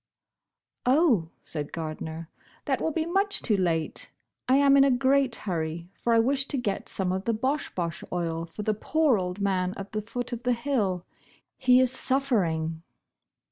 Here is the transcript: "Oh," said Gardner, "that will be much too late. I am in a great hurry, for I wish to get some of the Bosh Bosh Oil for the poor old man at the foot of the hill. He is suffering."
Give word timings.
"Oh," 0.87 1.29
said 1.43 1.71
Gardner, 1.71 2.27
"that 2.65 2.81
will 2.81 2.91
be 2.91 3.05
much 3.05 3.39
too 3.43 3.55
late. 3.55 4.09
I 4.49 4.55
am 4.55 4.75
in 4.75 4.83
a 4.83 4.89
great 4.89 5.35
hurry, 5.35 5.89
for 5.93 6.15
I 6.15 6.17
wish 6.17 6.47
to 6.47 6.57
get 6.57 6.89
some 6.89 7.11
of 7.11 7.25
the 7.25 7.35
Bosh 7.35 7.69
Bosh 7.75 8.03
Oil 8.11 8.47
for 8.47 8.63
the 8.63 8.73
poor 8.73 9.19
old 9.19 9.39
man 9.41 9.75
at 9.77 9.91
the 9.91 10.01
foot 10.01 10.33
of 10.33 10.41
the 10.41 10.53
hill. 10.53 11.05
He 11.55 11.79
is 11.79 11.91
suffering." 11.91 12.81